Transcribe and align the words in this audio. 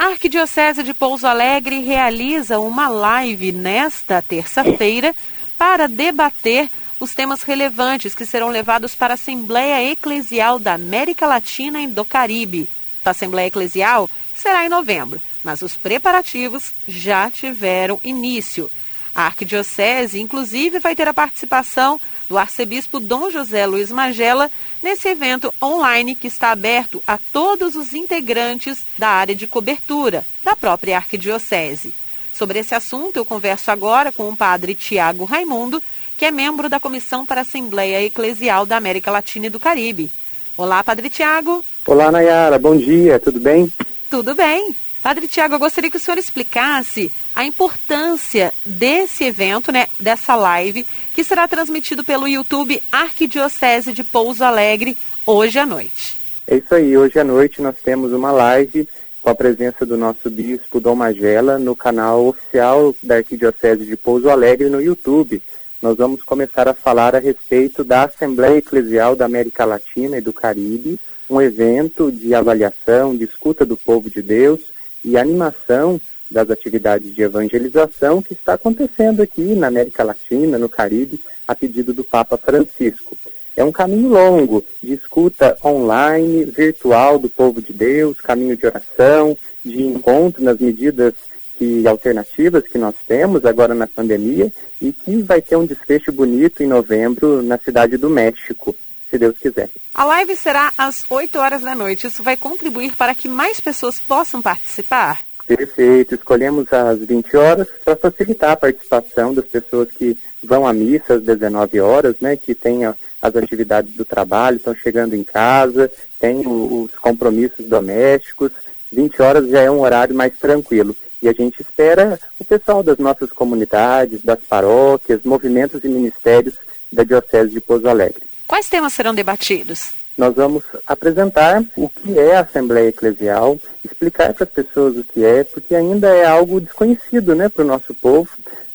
A 0.00 0.10
Arquidiocese 0.10 0.84
de 0.84 0.94
Pouso 0.94 1.26
Alegre 1.26 1.80
realiza 1.80 2.60
uma 2.60 2.88
live 2.88 3.50
nesta 3.50 4.22
terça-feira 4.22 5.12
para 5.58 5.88
debater 5.88 6.70
os 7.00 7.16
temas 7.16 7.42
relevantes 7.42 8.14
que 8.14 8.24
serão 8.24 8.48
levados 8.48 8.94
para 8.94 9.14
a 9.14 9.16
Assembleia 9.16 9.90
Eclesial 9.90 10.60
da 10.60 10.74
América 10.74 11.26
Latina 11.26 11.80
e 11.80 11.88
do 11.88 12.04
Caribe. 12.04 12.70
A 13.04 13.10
Assembleia 13.10 13.48
Eclesial 13.48 14.08
será 14.36 14.64
em 14.64 14.68
novembro, 14.68 15.20
mas 15.42 15.62
os 15.62 15.74
preparativos 15.74 16.72
já 16.86 17.28
tiveram 17.28 17.98
início. 18.04 18.70
A 19.12 19.26
Arquidiocese, 19.26 20.20
inclusive, 20.20 20.78
vai 20.78 20.94
ter 20.94 21.08
a 21.08 21.12
participação 21.12 22.00
do 22.28 22.36
arcebispo 22.36 23.00
Dom 23.00 23.30
José 23.30 23.64
Luiz 23.66 23.90
Magela 23.90 24.50
nesse 24.82 25.08
evento 25.08 25.52
online 25.62 26.14
que 26.14 26.26
está 26.26 26.50
aberto 26.50 27.02
a 27.06 27.18
todos 27.32 27.74
os 27.74 27.94
integrantes 27.94 28.84
da 28.98 29.08
área 29.08 29.34
de 29.34 29.46
cobertura 29.46 30.24
da 30.44 30.54
própria 30.54 30.96
Arquidiocese. 30.96 31.94
Sobre 32.32 32.60
esse 32.60 32.74
assunto, 32.74 33.16
eu 33.16 33.24
converso 33.24 33.70
agora 33.70 34.12
com 34.12 34.28
o 34.28 34.36
padre 34.36 34.74
Tiago 34.74 35.24
Raimundo, 35.24 35.82
que 36.16 36.24
é 36.24 36.30
membro 36.30 36.68
da 36.68 36.78
Comissão 36.78 37.26
para 37.26 37.40
a 37.40 37.42
Assembleia 37.42 38.02
Eclesial 38.04 38.64
da 38.64 38.76
América 38.76 39.10
Latina 39.10 39.46
e 39.46 39.50
do 39.50 39.58
Caribe. 39.58 40.10
Olá, 40.56 40.82
Padre 40.84 41.08
Tiago. 41.08 41.64
Olá, 41.86 42.10
Nayara. 42.10 42.58
Bom 42.58 42.76
dia, 42.76 43.18
tudo 43.18 43.40
bem? 43.40 43.72
Tudo 44.10 44.34
bem. 44.34 44.74
Padre 45.02 45.28
Tiago, 45.28 45.54
eu 45.54 45.58
gostaria 45.58 45.90
que 45.90 45.96
o 45.96 46.00
senhor 46.00 46.18
explicasse 46.18 47.12
a 47.38 47.44
importância 47.44 48.52
desse 48.66 49.22
evento, 49.22 49.70
né, 49.70 49.86
dessa 50.00 50.34
live, 50.34 50.84
que 51.14 51.22
será 51.22 51.46
transmitido 51.46 52.02
pelo 52.02 52.26
YouTube 52.26 52.82
Arquidiocese 52.90 53.92
de 53.92 54.02
Pouso 54.02 54.42
Alegre 54.42 54.96
hoje 55.24 55.56
à 55.56 55.64
noite. 55.64 56.18
É 56.48 56.56
isso 56.56 56.74
aí, 56.74 56.98
hoje 56.98 57.16
à 57.16 57.22
noite 57.22 57.62
nós 57.62 57.76
temos 57.80 58.12
uma 58.12 58.32
live 58.32 58.88
com 59.22 59.30
a 59.30 59.36
presença 59.36 59.86
do 59.86 59.96
nosso 59.96 60.28
bispo 60.28 60.80
Dom 60.80 60.96
Magela 60.96 61.60
no 61.60 61.76
canal 61.76 62.26
oficial 62.26 62.92
da 63.00 63.18
Arquidiocese 63.18 63.86
de 63.86 63.96
Pouso 63.96 64.28
Alegre 64.28 64.68
no 64.68 64.82
YouTube. 64.82 65.40
Nós 65.80 65.96
vamos 65.96 66.24
começar 66.24 66.66
a 66.66 66.74
falar 66.74 67.14
a 67.14 67.20
respeito 67.20 67.84
da 67.84 68.02
Assembleia 68.02 68.58
Eclesial 68.58 69.14
da 69.14 69.26
América 69.26 69.64
Latina 69.64 70.18
e 70.18 70.20
do 70.20 70.32
Caribe, 70.32 70.98
um 71.30 71.40
evento 71.40 72.10
de 72.10 72.34
avaliação, 72.34 73.16
de 73.16 73.22
escuta 73.22 73.64
do 73.64 73.76
povo 73.76 74.10
de 74.10 74.22
Deus 74.22 74.58
e 75.04 75.16
animação 75.16 76.00
das 76.30 76.50
atividades 76.50 77.14
de 77.14 77.22
evangelização 77.22 78.22
que 78.22 78.34
está 78.34 78.54
acontecendo 78.54 79.22
aqui 79.22 79.54
na 79.54 79.68
América 79.68 80.02
Latina, 80.02 80.58
no 80.58 80.68
Caribe, 80.68 81.22
a 81.46 81.54
pedido 81.54 81.92
do 81.92 82.04
Papa 82.04 82.36
Francisco. 82.36 83.16
É 83.56 83.64
um 83.64 83.72
caminho 83.72 84.08
longo 84.08 84.64
de 84.82 84.92
escuta 84.92 85.56
online, 85.64 86.44
virtual 86.44 87.18
do 87.18 87.28
povo 87.28 87.60
de 87.60 87.72
Deus, 87.72 88.20
caminho 88.20 88.56
de 88.56 88.66
oração, 88.66 89.36
de 89.64 89.82
encontro 89.82 90.44
nas 90.44 90.58
medidas 90.58 91.14
que 91.58 91.86
alternativas 91.88 92.62
que 92.62 92.78
nós 92.78 92.94
temos 93.06 93.44
agora 93.44 93.74
na 93.74 93.88
pandemia 93.88 94.52
e 94.80 94.92
que 94.92 95.22
vai 95.22 95.42
ter 95.42 95.56
um 95.56 95.66
desfecho 95.66 96.12
bonito 96.12 96.62
em 96.62 96.68
novembro 96.68 97.42
na 97.42 97.58
cidade 97.58 97.96
do 97.96 98.08
México 98.08 98.76
se 99.10 99.18
Deus 99.18 99.36
quiser. 99.38 99.68
A 99.94 100.04
live 100.04 100.36
será 100.36 100.72
às 100.78 101.04
8 101.08 101.38
horas 101.38 101.62
da 101.62 101.74
noite. 101.74 102.06
Isso 102.06 102.22
vai 102.22 102.36
contribuir 102.36 102.94
para 102.94 103.14
que 103.14 103.28
mais 103.28 103.58
pessoas 103.58 103.98
possam 103.98 104.40
participar? 104.40 105.27
Perfeito. 105.48 106.14
Escolhemos 106.14 106.70
às 106.72 106.98
20 106.98 107.36
horas 107.36 107.66
para 107.84 107.96
facilitar 107.96 108.50
a 108.50 108.56
participação 108.56 109.32
das 109.32 109.46
pessoas 109.46 109.88
que 109.90 110.16
vão 110.44 110.66
à 110.66 110.72
missa 110.72 111.14
às 111.14 111.22
19 111.22 111.80
horas, 111.80 112.14
né, 112.20 112.36
que 112.36 112.54
têm 112.54 112.84
as 112.84 112.96
atividades 113.22 113.94
do 113.94 114.04
trabalho, 114.04 114.58
estão 114.58 114.74
chegando 114.74 115.14
em 115.14 115.24
casa, 115.24 115.90
têm 116.20 116.42
os 116.46 116.94
compromissos 116.96 117.66
domésticos. 117.66 118.52
20 118.92 119.22
horas 119.22 119.48
já 119.48 119.60
é 119.62 119.70
um 119.70 119.80
horário 119.80 120.14
mais 120.14 120.36
tranquilo. 120.38 120.94
E 121.20 121.28
a 121.28 121.32
gente 121.32 121.60
espera 121.60 122.20
o 122.38 122.44
pessoal 122.44 122.82
das 122.82 122.98
nossas 122.98 123.32
comunidades, 123.32 124.22
das 124.22 124.38
paróquias, 124.40 125.22
movimentos 125.24 125.82
e 125.82 125.88
ministérios 125.88 126.54
da 126.92 127.02
Diocese 127.02 127.50
de 127.50 127.60
Pouso 127.60 127.88
Alegre. 127.88 128.22
Quais 128.46 128.68
temas 128.68 128.92
serão 128.92 129.14
debatidos? 129.14 129.97
Nós 130.18 130.34
vamos 130.34 130.64
apresentar 130.84 131.62
o 131.76 131.88
que 131.88 132.18
é 132.18 132.34
a 132.34 132.40
Assembleia 132.40 132.88
Eclesial, 132.88 133.56
explicar 133.84 134.34
para 134.34 134.42
as 134.42 134.50
pessoas 134.50 134.96
o 134.96 135.04
que 135.04 135.24
é, 135.24 135.44
porque 135.44 135.76
ainda 135.76 136.08
é 136.08 136.26
algo 136.26 136.60
desconhecido 136.60 137.36
né, 137.36 137.48
para 137.48 137.62
o 137.62 137.68
nosso 137.68 137.94
povo. 137.94 138.28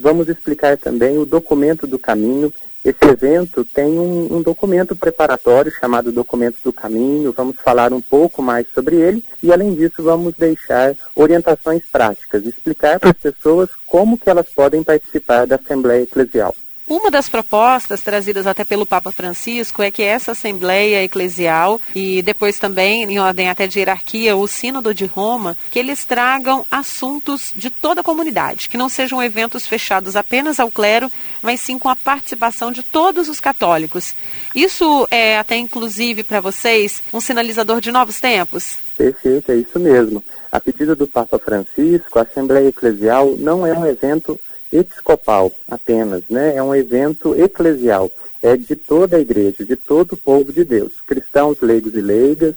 Vamos 0.00 0.28
explicar 0.28 0.76
também 0.76 1.16
o 1.16 1.24
documento 1.24 1.86
do 1.86 1.96
caminho. 1.96 2.52
Esse 2.84 3.04
evento 3.04 3.64
tem 3.64 3.86
um, 3.86 4.38
um, 4.38 4.42
documento 4.42 4.96
preparatório 4.96 5.70
chamado 5.70 6.10
Documento 6.10 6.56
do 6.64 6.72
Caminho. 6.72 7.32
Vamos 7.32 7.56
falar 7.62 7.92
um 7.92 8.00
pouco 8.00 8.42
mais 8.42 8.66
sobre 8.74 8.96
ele 8.96 9.22
e, 9.40 9.52
além 9.52 9.74
disso, 9.74 10.02
vamos 10.02 10.34
deixar 10.36 10.94
orientações 11.14 11.82
práticas, 11.90 12.46
explicar 12.46 12.98
para 12.98 13.10
as 13.10 13.16
pessoas 13.16 13.68
como 13.86 14.18
que 14.18 14.28
elas 14.28 14.48
podem 14.48 14.82
participar 14.82 15.46
da 15.46 15.54
Assembleia 15.54 16.02
Eclesial. 16.02 16.54
Uma 16.88 17.10
das 17.10 17.28
propostas 17.28 18.00
trazidas 18.00 18.46
até 18.46 18.64
pelo 18.64 18.86
Papa 18.86 19.12
Francisco 19.12 19.82
é 19.82 19.90
que 19.90 20.02
essa 20.02 20.32
Assembleia 20.32 21.04
Eclesial 21.04 21.78
e 21.94 22.22
depois 22.22 22.58
também, 22.58 23.04
em 23.04 23.18
ordem 23.18 23.50
até 23.50 23.66
de 23.66 23.78
hierarquia, 23.78 24.34
o 24.34 24.48
Sínodo 24.48 24.94
de 24.94 25.04
Roma, 25.04 25.54
que 25.70 25.78
eles 25.78 26.06
tragam 26.06 26.64
assuntos 26.70 27.52
de 27.54 27.68
toda 27.68 28.00
a 28.00 28.04
comunidade, 28.04 28.70
que 28.70 28.78
não 28.78 28.88
sejam 28.88 29.22
eventos 29.22 29.66
fechados 29.66 30.16
apenas 30.16 30.58
ao 30.58 30.70
clero, 30.70 31.12
mas 31.42 31.60
sim 31.60 31.78
com 31.78 31.90
a 31.90 31.96
participação 31.96 32.72
de 32.72 32.82
todos 32.82 33.28
os 33.28 33.38
católicos. 33.38 34.14
Isso 34.54 35.06
é 35.10 35.38
até 35.38 35.56
inclusive 35.56 36.24
para 36.24 36.40
vocês 36.40 37.02
um 37.12 37.20
sinalizador 37.20 37.82
de 37.82 37.92
novos 37.92 38.18
tempos? 38.18 38.78
Perfeito, 38.96 39.52
é 39.52 39.56
isso 39.56 39.78
mesmo. 39.78 40.24
A 40.50 40.58
pedido 40.58 40.96
do 40.96 41.06
Papa 41.06 41.38
Francisco, 41.38 42.18
a 42.18 42.22
Assembleia 42.22 42.68
Eclesial 42.68 43.36
não 43.36 43.66
é 43.66 43.72
um 43.72 43.86
evento 43.86 44.40
episcopal 44.72 45.52
apenas, 45.70 46.22
né? 46.28 46.56
É 46.56 46.62
um 46.62 46.74
evento 46.74 47.34
eclesial, 47.40 48.10
é 48.42 48.56
de 48.56 48.76
toda 48.76 49.16
a 49.16 49.20
igreja, 49.20 49.64
de 49.64 49.76
todo 49.76 50.12
o 50.12 50.16
povo 50.16 50.52
de 50.52 50.64
Deus, 50.64 50.92
cristãos, 51.06 51.60
leigos 51.60 51.94
e 51.94 52.00
leigas, 52.00 52.54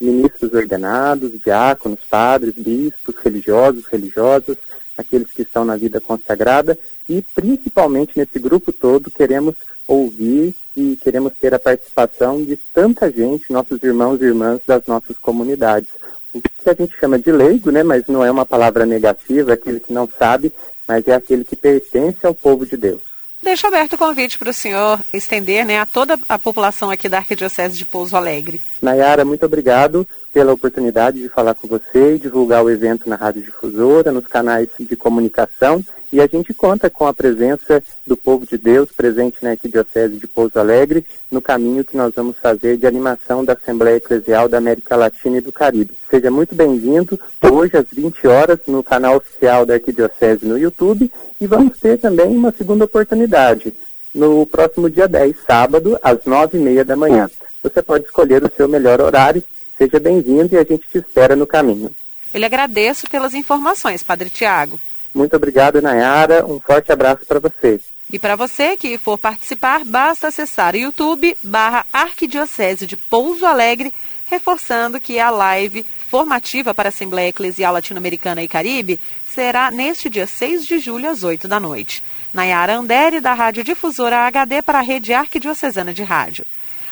ministros 0.00 0.52
ordenados, 0.52 1.40
diáconos, 1.40 2.00
padres, 2.08 2.54
bispos, 2.56 3.14
religiosos, 3.22 3.86
religiosas, 3.86 4.56
aqueles 4.96 5.32
que 5.32 5.42
estão 5.42 5.64
na 5.64 5.76
vida 5.76 6.00
consagrada 6.00 6.78
e 7.08 7.22
principalmente 7.34 8.18
nesse 8.18 8.38
grupo 8.38 8.72
todo 8.72 9.10
queremos 9.10 9.54
ouvir 9.86 10.54
e 10.76 10.96
queremos 10.96 11.32
ter 11.40 11.54
a 11.54 11.58
participação 11.58 12.42
de 12.42 12.56
tanta 12.56 13.10
gente, 13.10 13.52
nossos 13.52 13.82
irmãos 13.82 14.20
e 14.20 14.24
irmãs 14.24 14.60
das 14.66 14.86
nossas 14.86 15.16
comunidades. 15.18 15.88
O 16.32 16.40
que 16.40 16.70
a 16.70 16.74
gente 16.74 16.96
chama 16.98 17.18
de 17.18 17.30
leigo, 17.30 17.70
né, 17.70 17.82
mas 17.82 18.06
não 18.06 18.24
é 18.24 18.30
uma 18.30 18.46
palavra 18.46 18.86
negativa, 18.86 19.52
aquele 19.52 19.80
que 19.80 19.92
não 19.92 20.08
sabe, 20.08 20.52
mas 20.92 21.08
é 21.08 21.14
aquele 21.14 21.42
que 21.42 21.56
pertence 21.56 22.26
ao 22.26 22.34
povo 22.34 22.66
de 22.66 22.76
Deus. 22.76 23.00
Deixo 23.42 23.66
aberto 23.66 23.94
o 23.94 23.98
convite 23.98 24.38
para 24.38 24.50
o 24.50 24.52
senhor 24.52 25.00
estender 25.12 25.64
né, 25.64 25.80
a 25.80 25.86
toda 25.86 26.18
a 26.28 26.38
população 26.38 26.90
aqui 26.90 27.08
da 27.08 27.18
Arquidiocese 27.18 27.76
de 27.76 27.84
Pouso 27.84 28.14
Alegre. 28.14 28.60
Nayara, 28.80 29.24
muito 29.24 29.44
obrigado 29.44 30.06
pela 30.32 30.52
oportunidade 30.52 31.20
de 31.20 31.28
falar 31.28 31.54
com 31.54 31.66
você 31.66 32.14
e 32.14 32.18
divulgar 32.18 32.62
o 32.62 32.70
evento 32.70 33.08
na 33.08 33.16
Rádio 33.16 33.42
Difusora, 33.42 34.12
nos 34.12 34.26
canais 34.26 34.68
de 34.78 34.94
comunicação 34.94 35.82
e 36.12 36.20
a 36.20 36.26
gente 36.26 36.52
conta 36.52 36.90
com 36.90 37.06
a 37.06 37.14
presença 37.14 37.82
do 38.06 38.16
povo 38.16 38.46
de 38.46 38.58
Deus 38.58 38.92
presente 38.92 39.38
na 39.40 39.52
Arquidiocese 39.52 40.18
de 40.18 40.26
Pouso 40.26 40.58
Alegre 40.58 41.06
no 41.30 41.40
caminho 41.40 41.82
que 41.82 41.96
nós 41.96 42.12
vamos 42.14 42.36
fazer 42.36 42.76
de 42.76 42.86
animação 42.86 43.42
da 43.42 43.54
Assembleia 43.54 43.96
Eclesial 43.96 44.46
da 44.46 44.58
América 44.58 44.94
Latina 44.94 45.38
e 45.38 45.40
do 45.40 45.50
Caribe. 45.50 45.96
Seja 46.10 46.30
muito 46.30 46.54
bem-vindo 46.54 47.18
hoje 47.50 47.78
às 47.78 47.86
20 47.90 48.26
horas 48.26 48.58
no 48.66 48.82
canal 48.82 49.16
oficial 49.16 49.64
da 49.64 49.74
Arquidiocese 49.74 50.44
no 50.44 50.58
YouTube 50.58 51.10
e 51.40 51.46
vamos 51.46 51.78
ter 51.78 51.98
também 51.98 52.36
uma 52.36 52.52
segunda 52.52 52.84
oportunidade 52.84 53.72
no 54.14 54.46
próximo 54.46 54.90
dia 54.90 55.08
10, 55.08 55.34
sábado, 55.46 55.98
às 56.02 56.18
9h30 56.18 56.84
da 56.84 56.94
manhã. 56.94 57.30
Você 57.62 57.82
pode 57.82 58.04
escolher 58.04 58.44
o 58.44 58.52
seu 58.54 58.68
melhor 58.68 59.00
horário. 59.00 59.42
Seja 59.78 59.98
bem-vindo 59.98 60.54
e 60.54 60.58
a 60.58 60.64
gente 60.64 60.86
te 60.90 60.98
espera 60.98 61.34
no 61.34 61.46
caminho. 61.46 61.90
Eu 62.34 62.40
lhe 62.40 62.44
agradeço 62.44 63.08
pelas 63.08 63.32
informações, 63.32 64.02
Padre 64.02 64.28
Tiago. 64.28 64.78
Muito 65.14 65.36
obrigado, 65.36 65.82
Nayara. 65.82 66.44
Um 66.46 66.60
forte 66.60 66.90
abraço 66.90 67.26
para 67.26 67.38
você. 67.38 67.80
E 68.12 68.18
para 68.18 68.36
você 68.36 68.76
que 68.76 68.98
for 68.98 69.16
participar, 69.16 69.84
basta 69.84 70.28
acessar 70.28 70.76
YouTube 70.76 71.36
barra 71.42 71.86
Arquidiocese 71.92 72.86
de 72.86 72.96
Pouso 72.96 73.46
Alegre, 73.46 73.92
reforçando 74.26 75.00
que 75.00 75.18
a 75.18 75.30
live 75.30 75.86
formativa 76.08 76.74
para 76.74 76.88
a 76.88 76.90
Assembleia 76.90 77.30
Eclesial 77.30 77.72
Latino-Americana 77.72 78.42
e 78.42 78.48
Caribe 78.48 79.00
será 79.26 79.70
neste 79.70 80.10
dia 80.10 80.26
6 80.26 80.66
de 80.66 80.78
julho, 80.78 81.08
às 81.08 81.22
8 81.22 81.48
da 81.48 81.58
noite. 81.58 82.02
Nayara 82.34 82.76
Andere, 82.76 83.20
da 83.20 83.32
Rádio 83.32 83.64
Difusora 83.64 84.26
HD 84.26 84.60
para 84.60 84.78
a 84.78 84.82
Rede 84.82 85.14
Arquidiocesana 85.14 85.92
de 85.94 86.02
Rádio. 86.02 86.44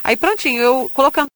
Aí 0.02 0.16
prontinho, 0.16 0.62
eu 0.62 0.90
colocando 0.94 1.28